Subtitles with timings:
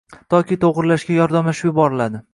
[0.35, 2.27] yoki to‘g‘irlashga yordamlashib yuboriladi.